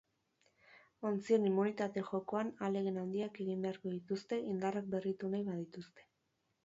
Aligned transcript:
Ontzien 1.09 1.43
immunitate 1.49 2.03
jokoan 2.07 2.49
ahalegin 2.63 2.97
handiak 3.03 3.37
egin 3.45 3.61
beharko 3.67 3.93
dituzte 3.97 4.41
indarrak 4.55 4.93
berritu 4.97 5.31
nahi 5.37 5.45
badituzte. 5.51 6.09